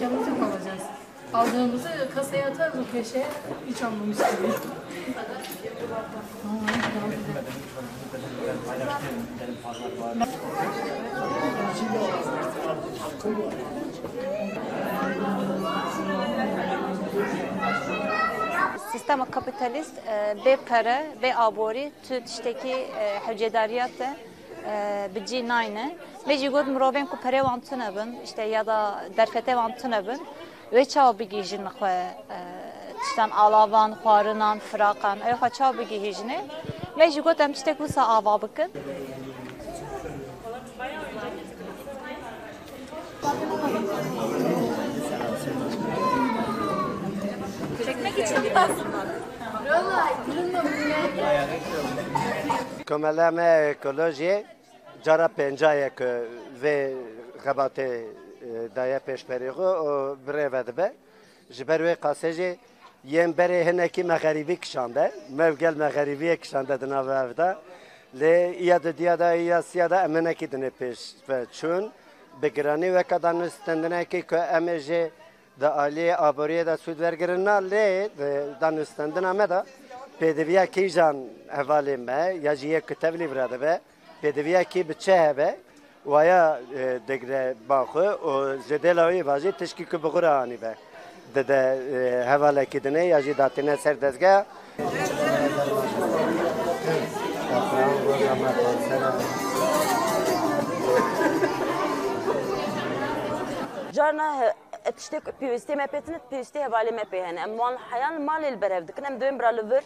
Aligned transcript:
eşyamızı 0.00 0.30
mı 0.30 0.44
alacağız? 0.46 0.82
Aldığımızı 1.34 1.88
kasaya 2.14 2.46
atarız 2.46 2.74
o 2.78 2.92
köşeye. 2.92 3.26
Hiç 3.68 3.82
almamış 3.82 4.16
gibi. 4.16 4.52
Sistema 18.92 19.24
kapitalist 19.24 19.98
e, 20.06 20.36
bê 20.44 20.56
pere 20.56 21.06
bê 21.22 21.34
aborî 21.36 21.92
tu 22.08 22.24
tiştekî 22.24 22.86
vê 26.26 26.34
jî 26.40 26.48
got 26.54 26.66
mirovên 26.74 27.06
ku 27.10 27.16
perê 27.24 27.40
wan 27.46 27.60
tune 27.60 27.88
bin 27.96 28.20
işte 28.24 28.42
ya 28.42 28.66
da 28.66 29.04
derfetê 29.16 29.52
wan 29.58 29.72
tune 29.80 30.06
bin 30.06 30.20
wê 30.72 30.84
çawa 30.92 31.18
bigîjin 31.18 31.64
xwe 31.66 31.92
e, 32.36 32.38
tiştan 33.02 33.30
alavan, 33.30 33.90
xwarinan, 33.92 34.58
firaqan 34.58 35.18
ew 35.18 35.36
xwe 35.40 35.50
çawa 35.56 35.78
bigihîjine 35.78 36.38
vê 36.98 37.10
jî 37.10 37.20
got 37.20 37.40
em 37.40 37.52
tiştek 37.52 37.78
wisa 37.78 38.02
ava 38.02 38.42
bikin. 38.42 38.70
Çekmek 47.86 48.18
için 48.18 48.54
aslında. 48.54 49.00
Komeleme 52.88 53.74
ekoloji. 53.74 54.44
cara 54.44 54.59
pencaye 55.35 55.89
ke 55.89 56.23
ve 56.61 56.93
xebate 57.43 58.05
daya 58.75 58.99
peşberiği 58.99 59.51
o 59.51 60.17
breve 60.27 60.67
dibe. 60.67 60.93
Jiber 61.51 61.83
ve 61.83 61.95
kaseci 61.95 62.57
yen 63.03 63.37
bere 63.37 63.65
heneki 63.65 64.03
meğaribi 64.03 64.59
kişande. 64.59 65.11
Mevgel 65.29 65.75
meğaribi 65.75 66.37
kişande 66.37 66.81
dina 66.81 67.07
ve 67.07 67.13
evde. 67.13 67.55
Le 68.19 68.57
iya 68.57 68.83
de 68.83 68.97
diya 68.97 69.19
da 69.19 69.35
iya 69.35 69.61
siya 69.61 69.89
da 69.89 70.03
emeneki 70.03 70.51
dine 70.51 70.69
peş 70.69 70.99
ve 71.29 71.45
çün. 71.51 71.91
Begrani 72.41 72.93
ve 72.93 73.03
kadan 73.03 73.39
üstendine 73.39 74.05
ki 74.05 74.21
ke 74.21 74.35
emeje 74.35 75.11
da 75.61 75.77
ali 75.77 76.17
aboriye 76.17 76.65
da 76.65 76.77
sud 76.77 76.99
vergirina 76.99 77.55
le 77.55 78.09
dan 78.61 78.77
üstendine 78.77 79.33
me 79.33 79.49
da 79.49 79.65
پێدەویا 80.19 80.65
کەیژان 80.75 81.17
هەواڵێ 81.57 81.97
me 82.07 82.21
یا 82.45 82.53
ji 82.59 82.67
yek 82.75 82.87
kitevlî 82.89 83.25
bira 83.31 83.45
dibe 83.53 83.73
pêdiviya 84.21 84.63
kî 84.63 84.89
bi 84.89 84.93
çe 84.93 85.17
hebe 85.27 85.49
waya 86.03 86.61
digre 87.07 87.55
baxwe 87.69 88.07
û 88.29 88.31
ji 88.67 88.75
dêla 88.83 89.03
wî 89.11 89.21
bajî 89.29 89.51
tişkî 89.51 89.85
ku 89.91 89.97
bi 90.03 90.07
xura 90.13 90.33
anî 90.43 90.57
be 90.61 90.73
dide 91.35 91.61
hevalekî 92.31 92.83
dine 92.83 93.03
ya 93.13 93.21
jî 93.21 93.37
datîne 93.37 93.77
ser 93.77 94.01
dezgeha 94.01 94.45
جارنا 103.95 104.53
تشتك 104.97 105.25
بيوستي 105.39 105.75
ما 105.75 105.85
بيتن 105.85 106.15
بيوستي 106.31 106.59
هبالي 106.65 106.91
ما 106.91 107.03
بيهن 107.11 107.37
ام 107.37 107.59
وان 107.59 107.75
حيان 107.89 108.25
مال 108.25 108.43
البرف 108.45 108.83
دكن 108.83 109.05
ام 109.05 109.15
دوين 109.19 109.37
برا 109.37 109.51
لفر 109.51 109.83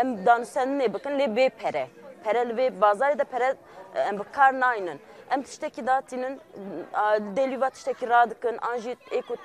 ام 0.00 0.08
دانسن 0.26 0.78
ne 0.78 0.92
bakın 0.94 1.18
le 1.18 1.36
be 1.36 1.48
pere 1.48 1.88
pere 2.24 2.56
ve 2.56 2.80
bazar 2.80 3.18
da 3.18 3.24
ام 3.95 4.17
بكار 4.17 4.51
ناينن 4.51 4.99
ام 5.33 5.41
تشتكي 5.41 5.81
داتينن 5.81 6.39
ديليفات 7.17 7.73
تشتكي 7.73 8.05
رادكن 8.05 8.59
انجي 8.59 8.97
ايكو 9.11 9.35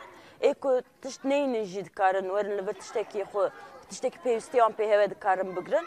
ايكو 0.42 0.80
تشتنين 1.02 1.64
جي 1.64 1.82
دكارن 1.82 2.30
ورن 2.30 2.56
لبر 2.56 2.72
تشتكي 2.72 3.24
خو 3.24 3.48
تشتكي 3.90 4.18
بيستي 4.24 4.62
ام 4.62 4.72
بي 4.72 4.96
هوا 4.96 5.06
دكارن 5.06 5.54
بقرن 5.54 5.84